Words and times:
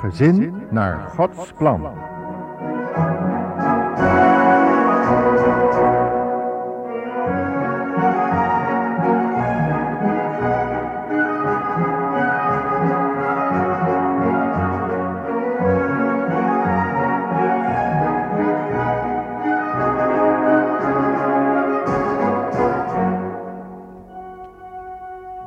Gezin 0.00 0.66
naar 0.70 0.98
Gods 0.98 1.52
plan. 1.52 1.80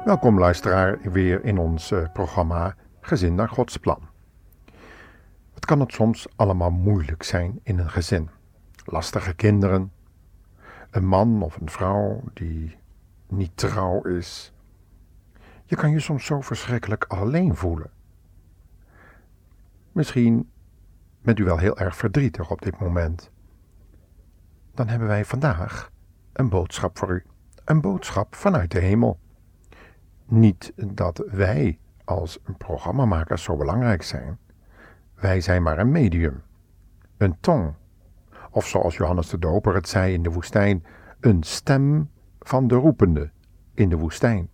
Welkom 0.06 0.40
luisteraar 0.40 0.98
weer 1.02 1.44
in 1.44 1.58
ons 1.58 1.92
eh, 1.92 2.12
programma 2.14 2.76
Gezin 3.02 3.36
naar 3.36 3.50
Gods 3.50 3.78
plan. 3.78 4.13
Kan 5.66 5.80
het 5.80 5.92
soms 5.92 6.28
allemaal 6.36 6.70
moeilijk 6.70 7.24
zijn 7.24 7.60
in 7.64 7.80
een 7.80 7.90
gezin? 7.90 8.30
Lastige 8.86 9.34
kinderen, 9.34 9.92
een 10.90 11.06
man 11.06 11.42
of 11.42 11.58
een 11.60 11.70
vrouw 11.70 12.22
die 12.34 12.78
niet 13.28 13.58
trouw 13.58 14.02
is. 14.02 14.54
Je 15.66 15.76
kan 15.76 15.92
je 15.92 16.00
soms 16.00 16.26
zo 16.26 16.42
verschrikkelijk 16.42 17.04
alleen 17.04 17.56
voelen. 17.56 17.92
Misschien 19.92 20.50
bent 21.22 21.40
u 21.40 21.44
wel 21.44 21.58
heel 21.58 21.78
erg 21.78 21.96
verdrietig 21.96 22.52
op 22.52 22.62
dit 22.62 22.80
moment. 22.80 23.32
Dan 24.74 24.88
hebben 24.88 25.08
wij 25.08 25.26
vandaag 25.26 25.92
een 26.34 26.50
boodschap 26.50 26.98
voor 26.98 27.10
u. 27.10 27.24
Een 27.66 27.82
boodschap 27.82 28.36
vanuit 28.36 28.72
de 28.72 28.80
hemel. 28.80 29.20
Niet 30.26 30.74
dat 30.76 31.24
wij 31.28 31.80
als 32.04 32.40
programmamakers 32.58 33.44
zo 33.44 33.56
belangrijk 33.56 34.04
zijn. 34.04 34.38
Wij 35.24 35.42
zijn 35.42 35.64
maar 35.64 35.80
een 35.80 35.92
medium, 35.92 36.42
een 37.18 37.40
tong. 37.40 37.74
Of 38.52 38.68
zoals 38.68 38.98
Johannes 38.98 39.30
de 39.30 39.40
Doper 39.40 39.76
het 39.76 39.88
zei 39.88 40.14
in 40.14 40.24
de 40.24 40.30
woestijn, 40.30 40.86
een 41.20 41.44
stem 41.44 42.10
van 42.40 42.68
de 42.68 42.76
roepende 42.76 43.32
in 43.74 43.90
de 43.90 43.98
woestijn. 43.98 44.50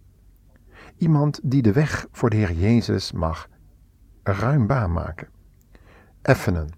Iemand 0.97 1.39
die 1.43 1.61
de 1.61 1.71
weg 1.71 2.07
voor 2.11 2.29
de 2.29 2.35
Heer 2.35 2.51
Jezus 2.51 3.11
mag 3.11 3.49
ruim 4.23 4.67
baan 4.67 4.91
maken, 4.91 5.27
effenen. 6.21 6.69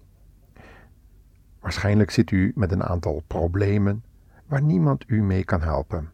Waarschijnlijk 1.60 2.10
zit 2.10 2.30
u 2.30 2.52
met 2.54 2.72
een 2.72 2.84
aantal 2.84 3.22
problemen 3.26 4.04
waar 4.46 4.62
niemand 4.62 5.04
u 5.06 5.22
mee 5.22 5.44
kan 5.44 5.62
helpen. 5.62 6.10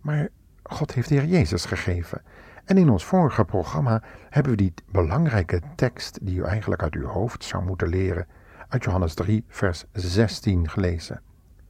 Maar 0.00 0.28
God 0.62 0.94
heeft 0.94 1.08
de 1.08 1.14
Heer 1.14 1.28
Jezus 1.28 1.64
gegeven. 1.64 2.22
En 2.68 2.76
in 2.76 2.90
ons 2.90 3.04
vorige 3.04 3.44
programma 3.44 4.02
hebben 4.30 4.52
we 4.52 4.58
die 4.58 4.74
belangrijke 4.90 5.60
tekst, 5.74 6.18
die 6.22 6.38
u 6.38 6.42
eigenlijk 6.42 6.82
uit 6.82 6.94
uw 6.94 7.06
hoofd 7.06 7.44
zou 7.44 7.64
moeten 7.64 7.88
leren, 7.88 8.26
uit 8.68 8.84
Johannes 8.84 9.14
3, 9.14 9.44
vers 9.48 9.84
16 9.92 10.68
gelezen. 10.68 11.22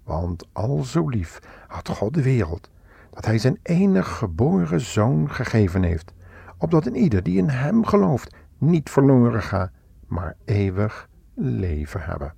Want 0.04 0.46
al 0.52 0.82
zo 0.82 1.08
lief 1.08 1.38
had 1.66 1.88
God 1.88 2.14
de 2.14 2.22
wereld, 2.22 2.70
dat 3.10 3.24
Hij 3.24 3.38
zijn 3.38 3.58
enig 3.62 4.16
geboren 4.16 4.80
zoon 4.80 5.30
gegeven 5.30 5.82
heeft, 5.82 6.12
opdat 6.56 6.86
een 6.86 6.96
ieder 6.96 7.22
die 7.22 7.38
in 7.38 7.48
Hem 7.48 7.84
gelooft 7.84 8.34
niet 8.58 8.90
verloren 8.90 9.42
gaat, 9.42 9.70
maar 10.06 10.36
eeuwig 10.44 11.08
leven 11.34 12.00
hebben. 12.00 12.34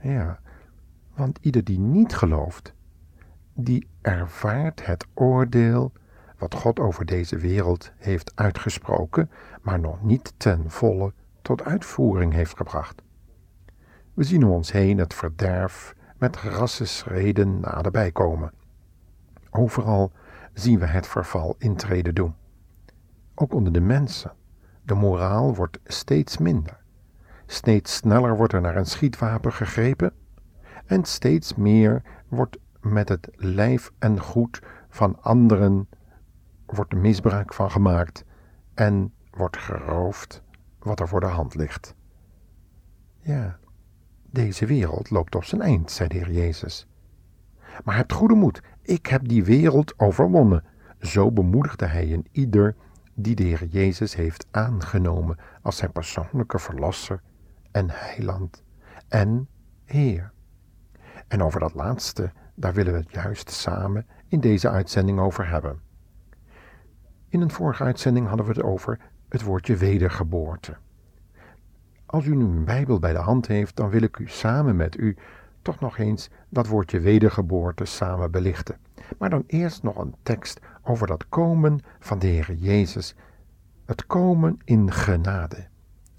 Ja, 0.00 0.40
want 1.14 1.38
ieder 1.40 1.64
die 1.64 1.78
niet 1.78 2.14
gelooft, 2.14 2.74
die 3.54 3.88
ervaart 4.00 4.86
het 4.86 5.06
oordeel 5.14 5.92
wat 6.38 6.54
God 6.54 6.80
over 6.80 7.04
deze 7.04 7.36
wereld 7.36 7.92
heeft 7.96 8.32
uitgesproken, 8.34 9.30
maar 9.62 9.80
nog 9.80 10.02
niet 10.02 10.32
ten 10.36 10.70
volle 10.70 11.12
tot 11.42 11.62
uitvoering 11.62 12.32
heeft 12.32 12.56
gebracht. 12.56 13.02
We 14.14 14.24
zien 14.24 14.44
om 14.44 14.50
ons 14.50 14.72
heen 14.72 14.98
het 14.98 15.14
verderf 15.14 15.94
met 16.18 16.36
rassenschreden 16.36 17.60
naderbij 17.60 18.12
komen. 18.12 18.52
Overal 19.50 20.12
zien 20.52 20.78
we 20.78 20.86
het 20.86 21.06
verval 21.06 21.54
intreden 21.58 22.14
doen. 22.14 22.34
Ook 23.34 23.54
onder 23.54 23.72
de 23.72 23.80
mensen. 23.80 24.32
De 24.82 24.94
moraal 24.94 25.54
wordt 25.54 25.78
steeds 25.84 26.38
minder. 26.38 26.78
Steeds 27.46 27.94
sneller 27.94 28.36
wordt 28.36 28.52
er 28.52 28.60
naar 28.60 28.76
een 28.76 28.86
schietwapen 28.86 29.52
gegrepen 29.52 30.12
en 30.86 31.04
steeds 31.04 31.54
meer 31.54 32.02
wordt 32.28 32.58
met 32.80 33.08
het 33.08 33.28
lijf 33.34 33.92
en 33.98 34.20
goed 34.20 34.62
van 34.88 35.22
anderen 35.22 35.88
wordt 36.66 36.94
misbruik 36.94 37.54
van 37.54 37.70
gemaakt 37.70 38.24
en 38.74 39.12
wordt 39.30 39.56
geroofd 39.56 40.42
wat 40.78 41.00
er 41.00 41.08
voor 41.08 41.20
de 41.20 41.26
hand 41.26 41.54
ligt. 41.54 41.94
Ja, 43.20 43.58
deze 44.30 44.66
wereld 44.66 45.10
loopt 45.10 45.34
op 45.34 45.44
zijn 45.44 45.60
eind, 45.60 45.90
zei 45.90 46.08
de 46.08 46.14
Heer 46.14 46.32
Jezus. 46.32 46.86
Maar 47.84 47.96
hebt 47.96 48.12
goede 48.12 48.34
moed, 48.34 48.62
ik 48.82 49.06
heb 49.06 49.28
die 49.28 49.44
wereld 49.44 49.98
overwonnen. 49.98 50.64
Zo 51.00 51.32
bemoedigde 51.32 51.86
hij 51.86 52.12
een 52.12 52.26
ieder 52.32 52.76
die 53.14 53.34
de 53.34 53.42
Heer 53.42 53.64
Jezus 53.64 54.14
heeft 54.14 54.46
aangenomen 54.50 55.36
als 55.62 55.76
zijn 55.76 55.92
persoonlijke 55.92 56.58
verlosser 56.58 57.22
en 57.70 57.90
heiland 57.90 58.62
en 59.08 59.48
Heer. 59.84 60.32
En 61.28 61.42
over 61.42 61.60
dat 61.60 61.74
laatste 61.74 62.32
daar 62.54 62.74
willen 62.74 62.92
we 62.92 62.98
het 62.98 63.12
juist 63.12 63.50
samen 63.50 64.06
in 64.28 64.40
deze 64.40 64.70
uitzending 64.70 65.18
over 65.18 65.48
hebben. 65.48 65.80
In 67.36 67.42
een 67.42 67.50
vorige 67.50 67.84
uitzending 67.84 68.26
hadden 68.26 68.46
we 68.46 68.52
het 68.52 68.62
over 68.62 68.98
het 69.28 69.42
woordje 69.42 69.76
wedergeboorte. 69.76 70.76
Als 72.06 72.26
u 72.26 72.36
nu 72.36 72.44
een 72.44 72.64
Bijbel 72.64 72.98
bij 72.98 73.12
de 73.12 73.18
hand 73.18 73.46
heeft, 73.46 73.76
dan 73.76 73.88
wil 73.90 74.02
ik 74.02 74.18
u 74.18 74.28
samen 74.28 74.76
met 74.76 74.98
u 74.98 75.16
toch 75.62 75.80
nog 75.80 75.98
eens 75.98 76.30
dat 76.48 76.66
woordje 76.66 77.00
wedergeboorte 77.00 77.84
samen 77.84 78.30
belichten. 78.30 78.76
Maar 79.18 79.30
dan 79.30 79.44
eerst 79.46 79.82
nog 79.82 79.96
een 79.96 80.14
tekst 80.22 80.60
over 80.82 81.06
dat 81.06 81.28
komen 81.28 81.80
van 81.98 82.18
de 82.18 82.26
Heer 82.26 82.54
Jezus. 82.54 83.14
Het 83.84 84.06
komen 84.06 84.58
in 84.64 84.92
genade. 84.92 85.66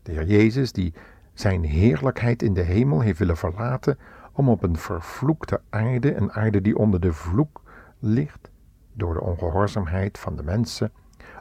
De 0.03 0.11
Heer 0.11 0.25
Jezus 0.25 0.71
die 0.71 0.93
zijn 1.33 1.63
heerlijkheid 1.63 2.41
in 2.41 2.53
de 2.53 2.61
hemel 2.61 2.99
heeft 2.99 3.19
willen 3.19 3.37
verlaten 3.37 3.97
om 4.31 4.49
op 4.49 4.63
een 4.63 4.77
vervloekte 4.77 5.61
aarde, 5.69 6.15
een 6.15 6.31
aarde 6.31 6.61
die 6.61 6.77
onder 6.77 6.99
de 6.99 7.13
vloek 7.13 7.61
ligt 7.99 8.49
door 8.93 9.13
de 9.13 9.21
ongehoorzaamheid 9.21 10.17
van 10.17 10.35
de 10.35 10.43
mensen, 10.43 10.91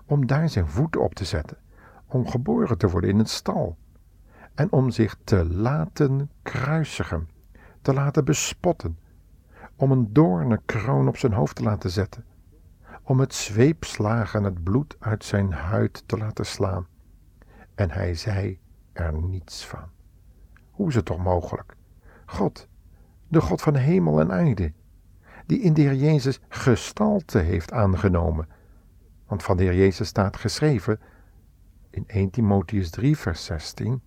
om 0.07 0.27
daar 0.27 0.49
zijn 0.49 0.67
voeten 0.67 1.03
op 1.03 1.15
te 1.15 1.25
zetten, 1.25 1.57
om 2.07 2.29
geboren 2.29 2.79
te 2.79 2.89
worden 2.89 3.11
in 3.11 3.19
een 3.19 3.27
stal 3.27 3.77
en 4.55 4.73
om 4.73 4.91
zich 4.91 5.17
te 5.25 5.45
laten 5.45 6.31
kruisigen, 6.43 7.29
te 7.83 7.93
laten 7.93 8.25
bespotten, 8.25 8.99
om 9.77 9.91
een 9.91 10.13
doornenkroon 10.13 11.09
op 11.09 11.17
zijn 11.17 11.33
hoofd 11.33 11.57
te 11.57 11.63
laten 11.63 11.91
zetten, 11.91 12.25
om 13.03 13.21
het 13.21 13.35
zweepslagen 13.35 14.45
het 14.45 14.63
bloed 14.65 14.97
uit 14.99 15.25
zijn 15.25 15.53
huid 15.53 16.03
te 16.07 16.17
laten 16.17 16.47
slaan. 16.47 16.87
En 17.75 17.91
hij 17.91 18.15
zei 18.15 18.59
er 18.93 19.13
niets 19.13 19.67
van. 19.67 19.89
Hoe 20.71 20.89
is 20.89 20.95
het 20.95 21.05
toch 21.05 21.23
mogelijk? 21.23 21.77
God, 22.27 22.69
de 23.29 23.41
God 23.41 23.63
van 23.63 23.75
hemel 23.75 24.21
en 24.21 24.33
aarde, 24.33 24.73
die 25.47 25.61
in 25.61 25.75
de 25.75 25.81
Heer 25.81 25.95
Jezus 25.95 26.41
gestalte 26.49 27.39
heeft 27.39 27.73
aangenomen. 27.73 28.49
Want 29.27 29.43
van 29.43 29.57
de 29.57 29.63
Heer 29.63 29.75
Jezus 29.75 30.09
staat 30.09 30.37
geschreven 30.37 31.01
in 31.91 32.05
1 32.07 32.31
Timotheus 32.31 32.91
3, 32.91 33.17
vers 33.17 33.45
16, 33.45 34.03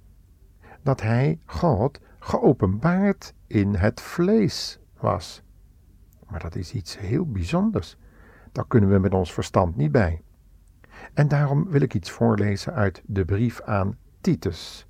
dat 0.81 1.01
Hij, 1.01 1.39
God, 1.45 1.99
geopenbaard 2.19 3.33
in 3.47 3.75
het 3.75 4.01
vlees 4.01 4.79
was. 4.99 5.43
Maar 6.27 6.39
dat 6.39 6.55
is 6.55 6.73
iets 6.73 6.97
heel 6.97 7.31
bijzonders. 7.31 7.97
Daar 8.51 8.67
kunnen 8.67 8.89
we 8.89 8.99
met 8.99 9.13
ons 9.13 9.33
verstand 9.33 9.75
niet 9.75 9.91
bij. 9.91 10.21
En 11.13 11.27
daarom 11.27 11.69
wil 11.69 11.81
ik 11.81 11.93
iets 11.93 12.11
voorlezen 12.11 12.73
uit 12.73 13.01
de 13.05 13.25
brief 13.25 13.61
aan 13.61 13.97
Titus. 14.21 14.87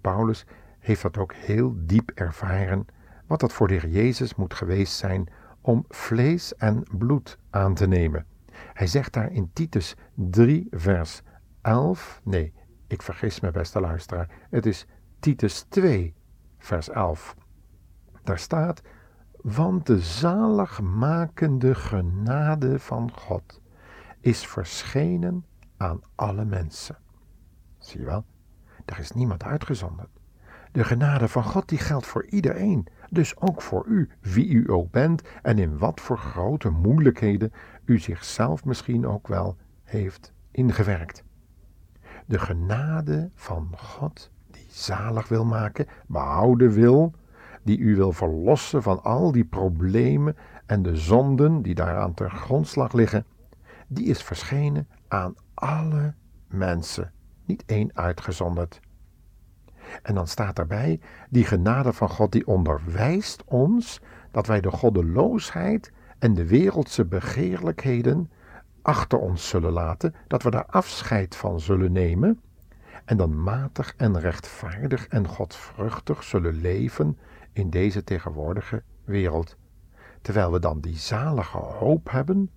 Paulus 0.00 0.46
heeft 0.78 1.02
dat 1.02 1.18
ook 1.18 1.34
heel 1.34 1.74
diep 1.76 2.10
ervaren 2.14 2.86
wat 3.26 3.40
dat 3.40 3.52
voor 3.52 3.68
de 3.68 3.74
Heer 3.74 3.88
Jezus 3.88 4.34
moet 4.34 4.54
geweest 4.54 4.96
zijn 4.96 5.28
om 5.60 5.84
vlees 5.88 6.56
en 6.56 6.84
bloed 6.98 7.38
aan 7.50 7.74
te 7.74 7.86
nemen. 7.86 8.26
Hij 8.72 8.86
zegt 8.86 9.12
daar 9.12 9.32
in 9.32 9.50
Titus 9.52 9.94
3, 10.14 10.66
vers 10.70 11.22
11, 11.62 12.20
nee, 12.24 12.52
ik 12.86 13.02
vergis 13.02 13.40
me 13.40 13.50
beste 13.50 13.80
luisteraar, 13.80 14.46
het 14.50 14.66
is 14.66 14.86
Titus 15.20 15.62
2, 15.68 16.14
vers 16.58 16.88
11. 16.88 17.36
Daar 18.22 18.38
staat, 18.38 18.82
want 19.42 19.86
de 19.86 20.00
zaligmakende 20.00 21.74
genade 21.74 22.78
van 22.78 23.12
God 23.12 23.60
is 24.20 24.46
verschenen 24.46 25.44
aan 25.76 26.00
alle 26.14 26.44
mensen. 26.44 26.98
Zie 27.78 28.00
je 28.00 28.06
wel, 28.06 28.24
er 28.84 28.98
is 28.98 29.10
niemand 29.10 29.44
uitgezonderd. 29.44 30.10
De 30.72 30.84
genade 30.84 31.28
van 31.28 31.44
God 31.44 31.68
die 31.68 31.78
geldt 31.78 32.06
voor 32.06 32.26
iedereen. 32.26 32.86
Dus 33.10 33.36
ook 33.36 33.62
voor 33.62 33.84
u, 33.86 34.08
wie 34.20 34.48
u 34.48 34.70
ook 34.70 34.90
bent 34.90 35.22
en 35.42 35.58
in 35.58 35.78
wat 35.78 36.00
voor 36.00 36.18
grote 36.18 36.70
moeilijkheden 36.70 37.52
u 37.84 37.98
zichzelf 37.98 38.64
misschien 38.64 39.06
ook 39.06 39.28
wel 39.28 39.56
heeft 39.84 40.32
ingewerkt. 40.50 41.24
De 42.26 42.38
genade 42.38 43.30
van 43.34 43.68
God 43.76 44.30
die 44.50 44.66
zalig 44.68 45.28
wil 45.28 45.44
maken, 45.44 45.86
behouden 46.06 46.70
wil, 46.70 47.14
die 47.62 47.78
u 47.78 47.96
wil 47.96 48.12
verlossen 48.12 48.82
van 48.82 49.02
al 49.02 49.32
die 49.32 49.44
problemen 49.44 50.36
en 50.66 50.82
de 50.82 50.96
zonden 50.96 51.62
die 51.62 51.74
daaraan 51.74 52.14
ter 52.14 52.30
grondslag 52.30 52.92
liggen, 52.92 53.24
die 53.86 54.06
is 54.06 54.22
verschenen 54.22 54.88
aan 55.08 55.34
alle 55.54 56.14
mensen, 56.46 57.12
niet 57.44 57.64
één 57.66 57.90
uitgezonderd. 57.94 58.80
En 60.02 60.14
dan 60.14 60.26
staat 60.26 60.56
daarbij, 60.56 61.00
die 61.30 61.44
genade 61.44 61.92
van 61.92 62.08
God 62.08 62.32
die 62.32 62.46
onderwijst 62.46 63.42
ons 63.44 64.00
dat 64.30 64.46
wij 64.46 64.60
de 64.60 64.70
goddeloosheid 64.70 65.92
en 66.18 66.34
de 66.34 66.46
wereldse 66.46 67.04
begeerlijkheden 67.04 68.30
achter 68.82 69.18
ons 69.18 69.48
zullen 69.48 69.72
laten, 69.72 70.14
dat 70.26 70.42
we 70.42 70.50
daar 70.50 70.66
afscheid 70.66 71.36
van 71.36 71.60
zullen 71.60 71.92
nemen 71.92 72.40
en 73.04 73.16
dan 73.16 73.42
matig 73.42 73.94
en 73.96 74.20
rechtvaardig 74.20 75.08
en 75.08 75.28
godvruchtig 75.28 76.22
zullen 76.22 76.60
leven 76.60 77.18
in 77.52 77.70
deze 77.70 78.04
tegenwoordige 78.04 78.82
wereld, 79.04 79.56
terwijl 80.22 80.52
we 80.52 80.58
dan 80.58 80.80
die 80.80 80.96
zalige 80.96 81.58
hoop 81.58 82.10
hebben 82.10 82.50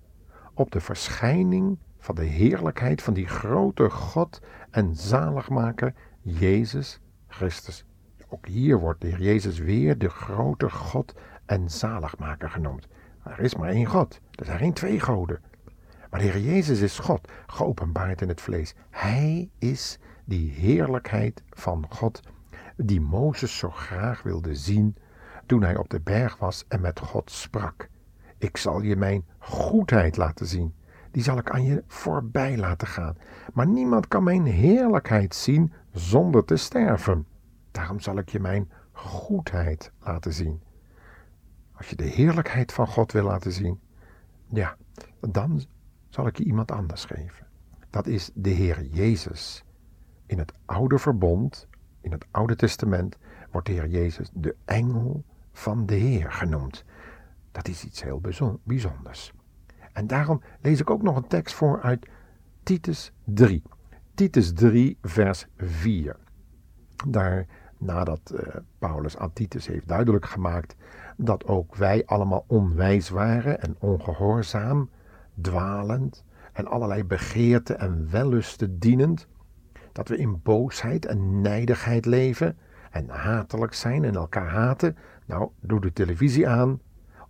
op 0.53 0.71
de 0.71 0.79
verschijning 0.79 1.77
van 1.99 2.15
de 2.15 2.23
heerlijkheid 2.25 3.01
van 3.01 3.13
die 3.13 3.27
grote 3.27 3.89
God 3.89 4.41
en 4.71 4.95
zaligmaker 4.95 5.93
Jezus 6.21 6.99
Christus. 7.31 7.85
Ook 8.29 8.47
hier 8.47 8.79
wordt 8.79 9.01
de 9.01 9.07
Heer 9.07 9.21
Jezus 9.21 9.59
weer 9.59 9.97
de 9.97 10.09
grote 10.09 10.69
God 10.69 11.13
en 11.45 11.69
zaligmaker 11.69 12.49
genoemd. 12.49 12.87
Er 13.23 13.39
is 13.39 13.55
maar 13.55 13.69
één 13.69 13.85
God, 13.85 14.19
er 14.31 14.45
zijn 14.45 14.57
geen 14.57 14.73
twee 14.73 14.99
goden. 14.99 15.39
Maar 16.09 16.19
de 16.19 16.25
Heer 16.25 16.41
Jezus 16.41 16.79
is 16.81 16.99
God, 16.99 17.31
geopenbaard 17.47 18.21
in 18.21 18.27
het 18.27 18.41
vlees. 18.41 18.75
Hij 18.89 19.49
is 19.59 19.99
die 20.25 20.51
heerlijkheid 20.51 21.43
van 21.49 21.85
God, 21.89 22.21
die 22.75 23.01
Mozes 23.01 23.57
zo 23.57 23.69
graag 23.69 24.23
wilde 24.23 24.55
zien 24.55 24.95
toen 25.45 25.63
hij 25.63 25.77
op 25.77 25.89
de 25.89 25.99
berg 25.99 26.37
was 26.37 26.65
en 26.67 26.81
met 26.81 26.99
God 26.99 27.31
sprak. 27.31 27.89
Ik 28.37 28.57
zal 28.57 28.81
je 28.81 28.95
mijn 28.95 29.25
goedheid 29.37 30.17
laten 30.17 30.45
zien. 30.45 30.73
Die 31.11 31.23
zal 31.23 31.37
ik 31.37 31.49
aan 31.49 31.63
je 31.63 31.83
voorbij 31.87 32.57
laten 32.57 32.87
gaan. 32.87 33.17
Maar 33.53 33.67
niemand 33.67 34.07
kan 34.07 34.23
mijn 34.23 34.45
heerlijkheid 34.45 35.35
zien 35.35 35.73
zonder 35.91 36.45
te 36.45 36.55
sterven. 36.55 37.25
Daarom 37.71 37.99
zal 37.99 38.17
ik 38.17 38.29
je 38.29 38.39
mijn 38.39 38.71
goedheid 38.91 39.91
laten 39.99 40.33
zien. 40.33 40.61
Als 41.71 41.89
je 41.89 41.95
de 41.95 42.03
heerlijkheid 42.03 42.73
van 42.73 42.87
God 42.87 43.11
wil 43.11 43.23
laten 43.23 43.51
zien, 43.51 43.79
ja, 44.47 44.77
dan 45.19 45.61
zal 46.09 46.27
ik 46.27 46.37
je 46.37 46.43
iemand 46.43 46.71
anders 46.71 47.05
geven. 47.05 47.47
Dat 47.89 48.07
is 48.07 48.31
de 48.33 48.49
Heer 48.49 48.83
Jezus. 48.83 49.63
In 50.25 50.37
het 50.37 50.53
oude 50.65 50.99
verbond, 50.99 51.67
in 52.01 52.11
het 52.11 52.25
Oude 52.31 52.55
Testament, 52.55 53.17
wordt 53.51 53.67
de 53.67 53.73
Heer 53.73 53.87
Jezus 53.87 54.29
de 54.33 54.55
engel 54.65 55.23
van 55.51 55.85
de 55.85 55.95
Heer 55.95 56.31
genoemd. 56.31 56.85
Dat 57.51 57.67
is 57.67 57.85
iets 57.85 58.03
heel 58.03 58.21
bijzonders. 58.63 59.33
En 59.93 60.07
daarom 60.07 60.41
lees 60.61 60.79
ik 60.79 60.89
ook 60.89 61.01
nog 61.01 61.15
een 61.15 61.27
tekst 61.27 61.55
voor 61.55 61.81
uit 61.81 62.07
Titus 62.63 63.11
3. 63.23 63.63
Titus 64.13 64.53
3, 64.53 64.97
vers 65.01 65.45
4. 65.57 66.15
Daar, 67.07 67.45
nadat 67.77 68.33
uh, 68.33 68.39
Paulus 68.79 69.17
aan 69.17 69.33
Titus 69.33 69.67
heeft 69.67 69.87
duidelijk 69.87 70.25
gemaakt 70.25 70.75
dat 71.17 71.45
ook 71.45 71.75
wij 71.75 72.05
allemaal 72.05 72.43
onwijs 72.47 73.09
waren 73.09 73.61
en 73.61 73.75
ongehoorzaam, 73.79 74.89
dwalend 75.41 76.23
en 76.53 76.67
allerlei 76.67 77.03
begeerten 77.03 77.79
en 77.79 78.07
wellusten 78.11 78.79
dienend, 78.79 79.27
dat 79.91 80.07
we 80.07 80.17
in 80.17 80.41
boosheid 80.43 81.05
en 81.05 81.41
nijdigheid 81.41 82.05
leven 82.05 82.57
en 82.91 83.09
hatelijk 83.09 83.73
zijn 83.73 84.03
en 84.03 84.15
elkaar 84.15 84.49
haten. 84.49 84.97
Nou, 85.25 85.49
doe 85.59 85.81
de 85.81 85.93
televisie 85.93 86.47
aan 86.47 86.79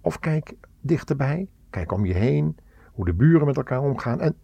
of 0.01 0.19
kijk 0.19 0.53
dichterbij, 0.81 1.47
kijk 1.71 1.91
om 1.91 2.05
je 2.05 2.13
heen, 2.13 2.57
hoe 2.91 3.05
de 3.05 3.13
buren 3.13 3.45
met 3.45 3.57
elkaar 3.57 3.81
omgaan 3.81 4.21
en 4.21 4.35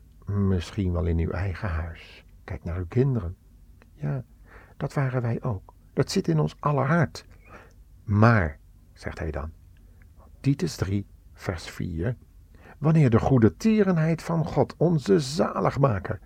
misschien 0.48 0.92
wel 0.92 1.06
in 1.06 1.20
uw 1.20 1.32
eigen 1.32 1.70
huis. 1.70 2.26
Kijk 2.44 2.64
naar 2.64 2.78
uw 2.78 2.88
kinderen. 2.88 3.36
Ja, 3.94 4.24
dat 4.78 4.94
waren 4.94 5.22
wij 5.22 5.44
ook. 5.44 5.74
Dat 5.94 6.12
zit 6.12 6.28
in 6.28 6.40
ons 6.40 6.56
aller 6.60 6.86
hart. 6.86 7.26
Maar, 8.04 8.60
zegt 8.94 9.20
hij 9.20 9.32
dan, 9.32 9.52
Titus 10.40 10.76
3, 10.76 11.06
vers 11.34 11.70
4, 11.70 12.16
wanneer 12.78 13.10
de 13.10 13.20
goede 13.20 13.56
tierenheid 13.56 14.22
van 14.22 14.46
God, 14.46 14.76
onze 14.78 15.20
zaligmaker, 15.20 16.20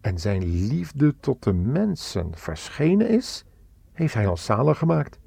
en 0.00 0.18
zijn 0.18 0.44
liefde 0.44 1.16
tot 1.20 1.42
de 1.42 1.52
mensen 1.52 2.36
verschenen 2.36 3.08
is, 3.08 3.44
heeft 3.92 4.14
hij 4.14 4.26
ons 4.26 4.44
zalig 4.44 4.78
gemaakt. 4.78 5.18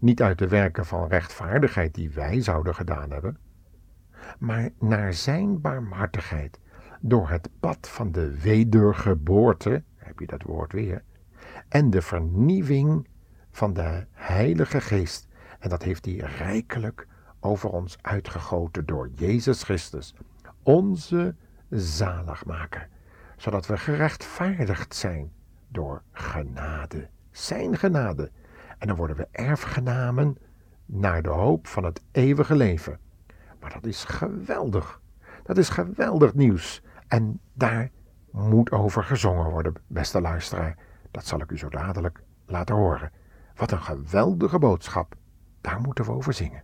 Niet 0.00 0.22
uit 0.22 0.38
de 0.38 0.48
werken 0.48 0.86
van 0.86 1.08
rechtvaardigheid 1.08 1.94
die 1.94 2.10
wij 2.10 2.40
zouden 2.40 2.74
gedaan 2.74 3.10
hebben, 3.10 3.38
maar 4.38 4.70
naar 4.78 5.14
zijn 5.14 5.60
barmhartigheid, 5.60 6.58
door 7.00 7.30
het 7.30 7.48
pad 7.60 7.88
van 7.88 8.12
de 8.12 8.40
wedergeboorte, 8.40 9.82
heb 9.96 10.18
je 10.18 10.26
dat 10.26 10.42
woord 10.42 10.72
weer, 10.72 11.02
en 11.68 11.90
de 11.90 12.02
vernieuwing 12.02 13.08
van 13.50 13.72
de 13.72 14.06
Heilige 14.12 14.80
Geest. 14.80 15.28
En 15.58 15.68
dat 15.68 15.82
heeft 15.82 16.04
hij 16.04 16.14
rijkelijk 16.14 17.06
over 17.40 17.70
ons 17.70 17.98
uitgegoten 18.00 18.86
door 18.86 19.08
Jezus 19.14 19.62
Christus, 19.62 20.14
onze 20.62 21.34
zaligmaker, 21.68 22.88
zodat 23.36 23.66
we 23.66 23.76
gerechtvaardigd 23.76 24.94
zijn 24.94 25.32
door 25.68 26.02
genade, 26.12 27.08
zijn 27.30 27.76
genade. 27.76 28.30
En 28.78 28.86
dan 28.86 28.96
worden 28.96 29.16
we 29.16 29.28
erfgenamen 29.30 30.36
naar 30.86 31.22
de 31.22 31.28
hoop 31.28 31.66
van 31.66 31.84
het 31.84 32.02
eeuwige 32.12 32.56
leven. 32.56 32.98
Maar 33.60 33.72
dat 33.72 33.86
is 33.86 34.04
geweldig. 34.04 35.00
Dat 35.42 35.58
is 35.58 35.68
geweldig 35.68 36.34
nieuws. 36.34 36.82
En 37.08 37.40
daar 37.52 37.90
moet 38.30 38.70
over 38.70 39.04
gezongen 39.04 39.50
worden, 39.50 39.74
beste 39.86 40.20
luisteraar. 40.20 40.76
Dat 41.10 41.26
zal 41.26 41.40
ik 41.40 41.50
u 41.50 41.58
zo 41.58 41.68
dadelijk 41.68 42.22
laten 42.46 42.74
horen. 42.74 43.12
Wat 43.54 43.70
een 43.70 43.82
geweldige 43.82 44.58
boodschap. 44.58 45.14
Daar 45.60 45.80
moeten 45.80 46.04
we 46.04 46.10
over 46.10 46.32
zingen. 46.32 46.62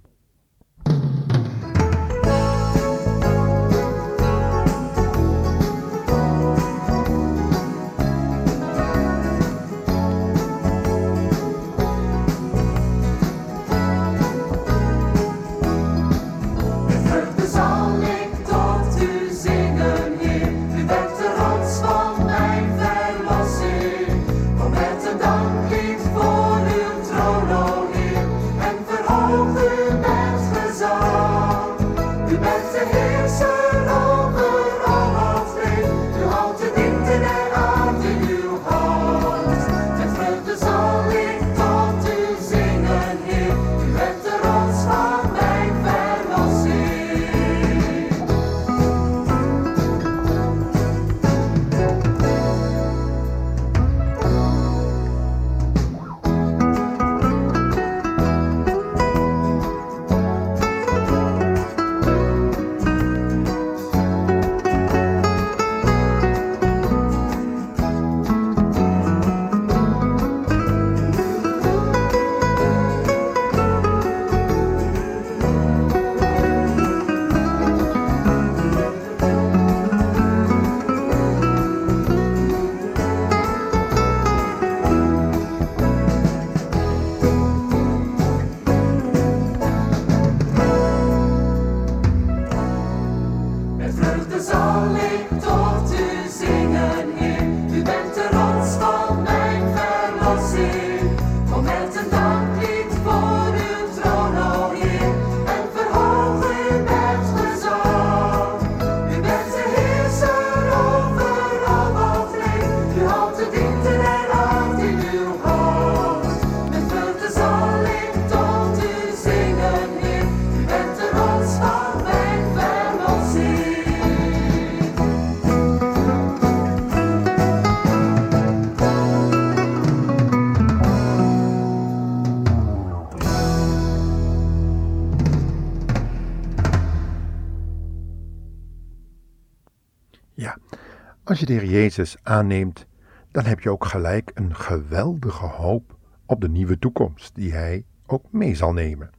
Als 141.36 141.48
je 141.48 141.58
de 141.58 141.68
Jezus 141.68 142.16
aanneemt, 142.22 142.86
dan 143.30 143.44
heb 143.44 143.60
je 143.60 143.70
ook 143.70 143.84
gelijk 143.84 144.30
een 144.34 144.54
geweldige 144.54 145.46
hoop 145.46 145.96
op 146.26 146.40
de 146.40 146.48
nieuwe 146.48 146.78
toekomst 146.78 147.34
die 147.34 147.52
Hij 147.52 147.84
ook 148.06 148.32
mee 148.32 148.54
zal 148.54 148.72
nemen. 148.72 149.10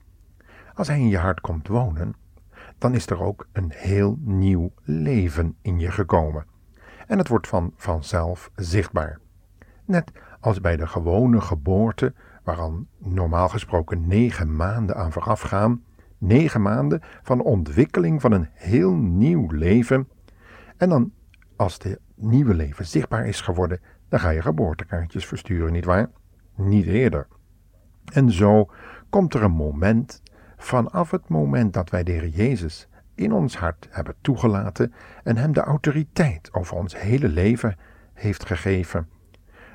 Als 0.74 0.88
Hij 0.88 1.00
in 1.00 1.08
je 1.08 1.18
hart 1.18 1.42
komt 1.42 1.68
wonen, 1.68 2.16
dan 2.78 2.94
is 2.94 3.08
er 3.08 3.22
ook 3.22 3.48
een 3.52 3.72
heel 3.76 4.18
nieuw 4.20 4.72
leven 4.84 5.56
in 5.62 5.80
je 5.80 5.92
gekomen. 5.92 6.46
En 7.08 7.18
het 7.18 7.28
wordt 7.28 7.48
van 7.48 7.74
vanzelf 7.76 8.52
zichtbaar. 8.56 9.20
Net 9.86 10.12
als 10.40 10.62
bij 10.62 10.78
de 10.78 10.88
gewone 10.88 11.42
geboorte, 11.42 12.14
waaraan 12.44 12.88
normaal 12.98 13.50
gesproken 13.50 14.08
negen 14.08 14.56
maanden 14.56 14.96
aan 14.96 15.12
vooraf 15.12 15.42
gaan, 15.42 15.84
negen 16.18 16.62
maanden 16.62 17.02
van 17.24 17.42
ontwikkeling 17.42 18.22
van 18.22 18.32
een 18.32 18.50
heel 18.54 18.94
nieuw 18.94 19.52
leven, 19.52 20.08
en 20.78 20.90
dan, 20.90 21.12
als 21.58 21.74
het 21.74 22.00
nieuwe 22.16 22.54
leven 22.54 22.86
zichtbaar 22.86 23.28
is 23.28 23.42
geworden, 23.42 23.80
dan 24.10 24.20
ga 24.20 24.30
je 24.30 24.42
geboortekaartjes 24.42 25.26
versturen, 25.26 25.72
nietwaar? 25.72 26.10
Niet 26.56 26.86
eerder. 26.86 27.28
En 28.14 28.32
zo 28.32 28.70
komt 29.10 29.34
er 29.34 29.44
een 29.44 29.52
moment, 29.52 30.22
vanaf 30.58 31.12
het 31.12 31.28
moment 31.28 31.74
dat 31.74 31.90
wij 31.90 32.04
de 32.04 32.12
Heer 32.12 32.28
Jezus 32.28 32.88
in 33.16 33.34
ons 33.34 33.58
hart 33.58 33.88
hebben 33.90 34.16
toegelaten 34.22 34.94
en 35.24 35.38
Hem 35.38 35.54
de 35.54 35.62
autoriteit 35.62 36.54
over 36.54 36.78
ons 36.78 37.00
hele 37.00 37.30
leven 37.30 37.76
heeft 38.14 38.46
gegeven, 38.46 39.10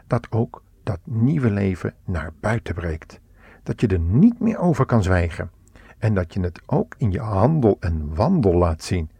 dat 0.06 0.26
ook 0.30 0.62
dat 0.82 1.00
nieuwe 1.04 1.50
leven 1.50 1.94
naar 2.04 2.30
buiten 2.40 2.74
breekt. 2.74 3.20
Dat 3.62 3.80
je 3.80 3.86
er 3.86 3.98
niet 3.98 4.40
meer 4.40 4.58
over 4.58 4.86
kan 4.86 5.02
zwijgen 5.02 5.50
en 5.98 6.14
dat 6.14 6.34
je 6.34 6.40
het 6.40 6.62
ook 6.66 6.94
in 6.98 7.10
je 7.10 7.20
handel 7.20 7.76
en 7.80 8.14
wandel 8.14 8.54
laat 8.54 8.82
zien 8.82 9.10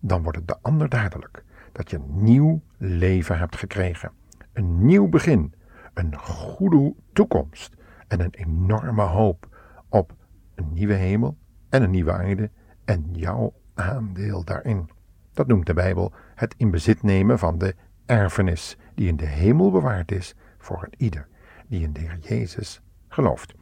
dan 0.00 0.22
wordt 0.22 0.38
het 0.38 0.48
de 0.48 0.56
ander 0.62 0.88
duidelijk 0.88 1.44
dat 1.78 1.90
je 1.90 1.96
een 1.96 2.22
nieuw 2.22 2.62
leven 2.76 3.38
hebt 3.38 3.56
gekregen. 3.56 4.12
Een 4.52 4.86
nieuw 4.86 5.08
begin, 5.08 5.54
een 5.94 6.16
goede 6.16 6.94
toekomst 7.12 7.74
en 8.08 8.20
een 8.20 8.34
enorme 8.34 9.02
hoop 9.02 9.48
op 9.88 10.14
een 10.54 10.72
nieuwe 10.72 10.94
hemel 10.94 11.36
en 11.68 11.82
een 11.82 11.90
nieuwe 11.90 12.12
aarde 12.12 12.50
en 12.84 13.08
jouw 13.12 13.52
aandeel 13.74 14.44
daarin. 14.44 14.90
Dat 15.32 15.46
noemt 15.46 15.66
de 15.66 15.74
Bijbel 15.74 16.12
het 16.34 16.54
in 16.56 16.70
bezit 16.70 17.02
nemen 17.02 17.38
van 17.38 17.58
de 17.58 17.74
erfenis 18.06 18.76
die 18.94 19.08
in 19.08 19.16
de 19.16 19.26
hemel 19.26 19.70
bewaard 19.70 20.12
is 20.12 20.34
voor 20.58 20.82
een 20.82 20.94
ieder 20.96 21.28
die 21.66 21.82
in 21.82 21.92
de 21.92 22.00
Heer 22.00 22.18
Jezus 22.20 22.80
gelooft. 23.08 23.54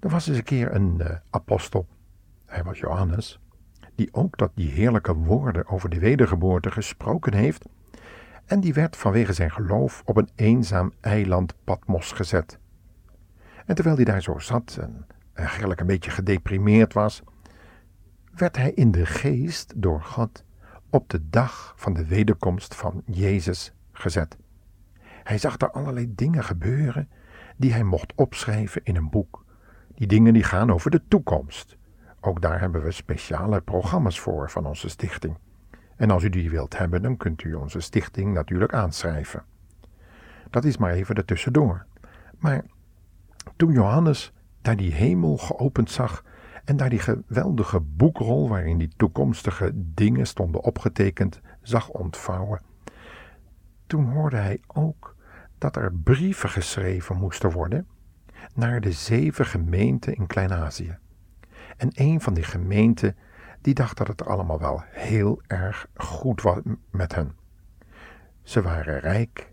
Er 0.00 0.08
was 0.08 0.26
eens 0.26 0.36
een 0.36 0.44
keer 0.44 0.74
een 0.74 0.98
uh, 1.00 1.10
apostel, 1.30 1.88
hij 2.46 2.62
was 2.62 2.78
Johannes, 2.78 3.40
die 3.94 4.08
ook 4.12 4.38
dat 4.38 4.50
die 4.54 4.70
heerlijke 4.70 5.14
woorden 5.14 5.66
over 5.68 5.88
de 5.88 5.98
wedergeboorte 5.98 6.70
gesproken 6.70 7.34
heeft, 7.34 7.64
en 8.44 8.60
die 8.60 8.74
werd 8.74 8.96
vanwege 8.96 9.32
zijn 9.32 9.50
geloof 9.50 10.02
op 10.04 10.16
een 10.16 10.28
eenzaam 10.34 10.92
eiland 11.00 11.54
Patmos 11.64 12.12
gezet. 12.12 12.58
En 13.66 13.74
terwijl 13.74 13.96
hij 13.96 14.04
daar 14.04 14.22
zo 14.22 14.38
zat 14.38 14.78
en 14.80 15.06
eigenlijk 15.32 15.80
een 15.80 15.86
beetje 15.86 16.10
gedeprimeerd 16.10 16.92
was, 16.92 17.22
werd 18.34 18.56
hij 18.56 18.72
in 18.72 18.90
de 18.90 19.06
geest 19.06 19.72
door 19.76 20.02
God 20.02 20.44
op 20.90 21.08
de 21.08 21.28
dag 21.30 21.74
van 21.76 21.94
de 21.94 22.06
wederkomst 22.06 22.74
van 22.74 23.02
Jezus 23.06 23.72
gezet. 23.92 24.36
Hij 25.02 25.38
zag 25.38 25.56
daar 25.56 25.70
allerlei 25.70 26.14
dingen 26.14 26.44
gebeuren 26.44 27.08
die 27.56 27.72
hij 27.72 27.82
mocht 27.82 28.12
opschrijven 28.14 28.80
in 28.84 28.96
een 28.96 29.10
boek. 29.10 29.44
Die 29.94 30.06
dingen 30.06 30.32
die 30.32 30.42
gaan 30.42 30.72
over 30.72 30.90
de 30.90 31.02
toekomst, 31.08 31.76
ook 32.24 32.40
daar 32.40 32.60
hebben 32.60 32.82
we 32.82 32.90
speciale 32.90 33.60
programma's 33.60 34.20
voor 34.20 34.50
van 34.50 34.66
onze 34.66 34.88
stichting. 34.88 35.36
En 35.96 36.10
als 36.10 36.22
u 36.22 36.28
die 36.28 36.50
wilt 36.50 36.78
hebben, 36.78 37.02
dan 37.02 37.16
kunt 37.16 37.42
u 37.42 37.54
onze 37.54 37.80
stichting 37.80 38.34
natuurlijk 38.34 38.74
aanschrijven. 38.74 39.42
Dat 40.50 40.64
is 40.64 40.76
maar 40.76 40.92
even 40.92 41.14
ertussendoor. 41.14 41.86
Maar 42.38 42.64
toen 43.56 43.72
Johannes 43.72 44.32
daar 44.62 44.76
die 44.76 44.92
hemel 44.92 45.36
geopend 45.36 45.90
zag 45.90 46.24
en 46.64 46.76
daar 46.76 46.90
die 46.90 46.98
geweldige 46.98 47.80
boekrol 47.80 48.48
waarin 48.48 48.78
die 48.78 48.92
toekomstige 48.96 49.70
dingen 49.74 50.26
stonden 50.26 50.62
opgetekend 50.62 51.40
zag 51.62 51.88
ontvouwen, 51.88 52.60
toen 53.86 54.10
hoorde 54.10 54.36
hij 54.36 54.60
ook 54.66 55.16
dat 55.58 55.76
er 55.76 55.92
brieven 55.92 56.50
geschreven 56.50 57.16
moesten 57.16 57.50
worden 57.50 57.86
naar 58.54 58.80
de 58.80 58.92
zeven 58.92 59.46
gemeenten 59.46 60.14
in 60.14 60.26
Klein-Azië. 60.26 60.98
En 61.76 61.88
een 61.94 62.20
van 62.20 62.34
die 62.34 62.44
gemeenten 62.44 63.16
die 63.60 63.74
dacht 63.74 63.96
dat 63.96 64.08
het 64.08 64.26
allemaal 64.26 64.58
wel 64.58 64.82
heel 64.86 65.40
erg 65.46 65.86
goed 65.94 66.42
was 66.42 66.58
met 66.90 67.14
hen. 67.14 67.36
Ze 68.42 68.62
waren 68.62 68.98
rijk 68.98 69.52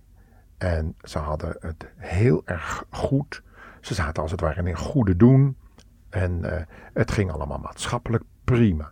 en 0.57 0.95
ze 1.01 1.17
hadden 1.17 1.55
het 1.59 1.87
heel 1.97 2.41
erg 2.45 2.85
goed. 2.89 3.43
Ze 3.81 3.93
zaten 3.93 4.21
als 4.21 4.31
het 4.31 4.41
ware 4.41 4.63
in 4.63 4.75
goede 4.75 5.15
doen 5.15 5.57
en 6.09 6.39
uh, 6.43 6.61
het 6.93 7.11
ging 7.11 7.31
allemaal 7.31 7.59
maatschappelijk 7.59 8.23
prima. 8.43 8.91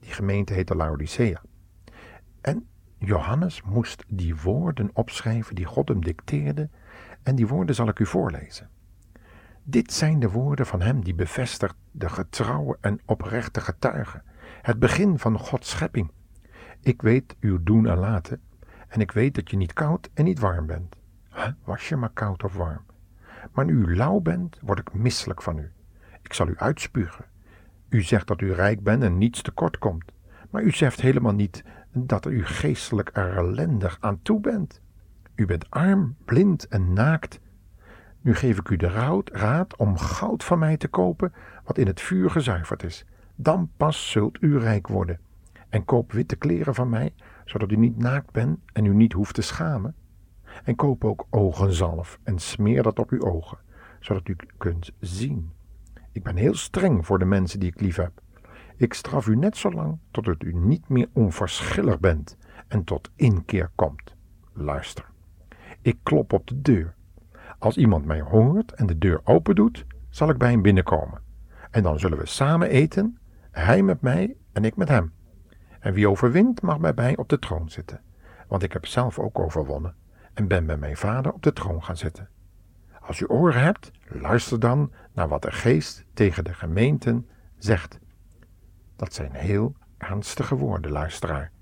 Die 0.00 0.12
gemeente 0.12 0.52
heette 0.52 0.76
Laodicea. 0.76 1.42
En 2.40 2.68
Johannes 2.98 3.62
moest 3.62 4.04
die 4.08 4.36
woorden 4.36 4.90
opschrijven 4.92 5.54
die 5.54 5.64
God 5.64 5.88
hem 5.88 6.04
dicteerde 6.04 6.68
en 7.22 7.34
die 7.34 7.46
woorden 7.46 7.74
zal 7.74 7.88
ik 7.88 7.98
u 7.98 8.06
voorlezen. 8.06 8.70
Dit 9.68 9.92
zijn 9.92 10.18
de 10.18 10.30
woorden 10.30 10.66
van 10.66 10.80
Hem 10.80 11.04
die 11.04 11.14
bevestigt 11.14 11.74
de 11.90 12.08
getrouwe 12.08 12.78
en 12.80 13.00
oprechte 13.04 13.60
getuige, 13.60 14.22
het 14.62 14.78
begin 14.78 15.18
van 15.18 15.38
Gods 15.38 15.70
schepping. 15.70 16.10
Ik 16.80 17.02
weet 17.02 17.36
uw 17.40 17.62
doen 17.62 17.86
en 17.86 17.98
laten, 17.98 18.40
en 18.88 19.00
ik 19.00 19.12
weet 19.12 19.34
dat 19.34 19.50
je 19.50 19.56
niet 19.56 19.72
koud 19.72 20.10
en 20.14 20.24
niet 20.24 20.38
warm 20.38 20.66
bent. 20.66 20.96
Was 21.64 21.88
je 21.88 21.96
maar 21.96 22.10
koud 22.12 22.44
of 22.44 22.54
warm. 22.54 22.84
Maar 23.52 23.64
nu 23.64 23.72
u 23.72 23.96
lauw 23.96 24.20
bent, 24.20 24.58
word 24.62 24.78
ik 24.78 24.94
misselijk 24.94 25.42
van 25.42 25.58
u. 25.58 25.72
Ik 26.22 26.32
zal 26.32 26.48
u 26.48 26.56
uitspugen. 26.56 27.24
U 27.88 28.02
zegt 28.02 28.26
dat 28.26 28.40
u 28.40 28.52
rijk 28.52 28.82
bent 28.82 29.02
en 29.02 29.18
niets 29.18 29.42
tekort 29.42 29.78
komt, 29.78 30.12
maar 30.50 30.62
u 30.62 30.70
zegt 30.70 31.00
helemaal 31.00 31.34
niet 31.34 31.64
dat 31.92 32.26
u 32.26 32.44
geestelijk 32.44 33.10
er 33.12 33.36
ellendig 33.36 33.96
aan 34.00 34.22
toe 34.22 34.40
bent. 34.40 34.80
U 35.34 35.46
bent 35.46 35.70
arm, 35.70 36.16
blind 36.24 36.68
en 36.68 36.92
naakt 36.92 37.40
nu 38.26 38.34
geef 38.34 38.58
ik 38.58 38.68
u 38.68 38.76
de 38.76 38.88
raad 39.32 39.76
om 39.76 39.98
goud 39.98 40.44
van 40.44 40.58
mij 40.58 40.76
te 40.76 40.88
kopen, 40.88 41.32
wat 41.64 41.78
in 41.78 41.86
het 41.86 42.00
vuur 42.00 42.30
gezuiverd 42.30 42.82
is. 42.82 43.04
Dan 43.34 43.70
pas 43.76 44.10
zult 44.10 44.42
u 44.42 44.58
rijk 44.58 44.88
worden. 44.88 45.18
En 45.68 45.84
koop 45.84 46.12
witte 46.12 46.36
kleren 46.36 46.74
van 46.74 46.88
mij, 46.88 47.14
zodat 47.44 47.70
u 47.70 47.76
niet 47.76 47.98
naakt 47.98 48.32
bent 48.32 48.58
en 48.72 48.84
u 48.84 48.94
niet 48.94 49.12
hoeft 49.12 49.34
te 49.34 49.42
schamen. 49.42 49.94
En 50.64 50.74
koop 50.74 51.04
ook 51.04 51.26
ogenzalf 51.30 52.18
en 52.22 52.38
smeer 52.38 52.82
dat 52.82 52.98
op 52.98 53.10
uw 53.10 53.22
ogen, 53.22 53.58
zodat 54.00 54.28
u 54.28 54.36
kunt 54.56 54.92
zien. 55.00 55.50
Ik 56.12 56.22
ben 56.22 56.36
heel 56.36 56.54
streng 56.54 57.06
voor 57.06 57.18
de 57.18 57.24
mensen 57.24 57.60
die 57.60 57.68
ik 57.68 57.80
lief 57.80 57.96
heb. 57.96 58.20
Ik 58.76 58.94
straf 58.94 59.26
u 59.26 59.36
net 59.36 59.56
zo 59.56 59.70
lang 59.70 59.98
totdat 60.10 60.42
u 60.42 60.52
niet 60.52 60.88
meer 60.88 61.08
onverschillig 61.12 62.00
bent 62.00 62.36
en 62.68 62.84
tot 62.84 63.10
inkeer 63.16 63.70
komt. 63.74 64.14
Luister. 64.52 65.04
Ik 65.82 65.98
klop 66.02 66.32
op 66.32 66.46
de 66.46 66.60
deur. 66.60 66.94
Als 67.58 67.76
iemand 67.76 68.04
mij 68.04 68.20
hoort 68.20 68.72
en 68.72 68.86
de 68.86 68.98
deur 68.98 69.20
open 69.24 69.54
doet, 69.54 69.86
zal 70.08 70.30
ik 70.30 70.38
bij 70.38 70.50
hem 70.50 70.62
binnenkomen. 70.62 71.20
En 71.70 71.82
dan 71.82 71.98
zullen 71.98 72.18
we 72.18 72.26
samen 72.26 72.68
eten, 72.68 73.18
hij 73.50 73.82
met 73.82 74.00
mij 74.00 74.36
en 74.52 74.64
ik 74.64 74.76
met 74.76 74.88
hem. 74.88 75.12
En 75.80 75.92
wie 75.92 76.08
overwint, 76.08 76.62
mag 76.62 76.78
bij 76.78 76.92
mij 76.94 77.16
op 77.16 77.28
de 77.28 77.38
troon 77.38 77.68
zitten. 77.70 78.00
Want 78.48 78.62
ik 78.62 78.72
heb 78.72 78.86
zelf 78.86 79.18
ook 79.18 79.38
overwonnen 79.38 79.94
en 80.34 80.48
ben 80.48 80.66
bij 80.66 80.76
mijn 80.76 80.96
vader 80.96 81.32
op 81.32 81.42
de 81.42 81.52
troon 81.52 81.82
gaan 81.82 81.96
zitten. 81.96 82.28
Als 83.00 83.20
u 83.20 83.26
oren 83.26 83.62
hebt, 83.62 83.90
luister 84.08 84.60
dan 84.60 84.92
naar 85.12 85.28
wat 85.28 85.42
de 85.42 85.52
geest 85.52 86.04
tegen 86.14 86.44
de 86.44 86.54
gemeenten 86.54 87.28
zegt. 87.58 87.98
Dat 88.96 89.14
zijn 89.14 89.32
heel 89.32 89.76
ernstige 89.98 90.56
woorden, 90.56 90.90
luisteraar. 90.90 91.52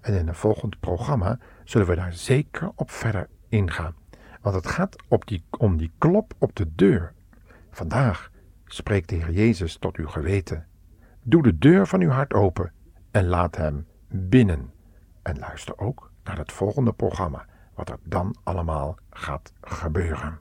En 0.00 0.14
in 0.14 0.28
een 0.28 0.34
volgend 0.34 0.80
programma 0.80 1.38
zullen 1.64 1.86
we 1.86 1.94
daar 1.94 2.12
zeker 2.12 2.70
op 2.74 2.90
verder 2.90 3.28
ingaan. 3.48 3.94
Want 4.40 4.54
het 4.54 4.66
gaat 4.66 4.96
op 5.08 5.26
die, 5.26 5.44
om 5.58 5.76
die 5.76 5.92
klop 5.98 6.34
op 6.38 6.56
de 6.56 6.74
deur. 6.74 7.12
Vandaag 7.70 8.30
spreekt 8.64 9.08
de 9.08 9.14
Heer 9.14 9.30
Jezus 9.30 9.76
tot 9.76 9.96
uw 9.96 10.08
geweten. 10.08 10.66
Doe 11.22 11.42
de 11.42 11.58
deur 11.58 11.86
van 11.86 12.00
uw 12.00 12.10
hart 12.10 12.32
open 12.32 12.72
en 13.10 13.26
laat 13.26 13.56
Hem 13.56 13.86
binnen. 14.08 14.72
En 15.22 15.38
luister 15.38 15.78
ook 15.78 16.10
naar 16.24 16.38
het 16.38 16.52
volgende 16.52 16.92
programma. 16.92 17.48
wat 17.74 17.88
er 17.88 17.98
dan 18.02 18.36
allemaal 18.42 18.96
gaat 19.10 19.52
gebeuren. 19.60 20.38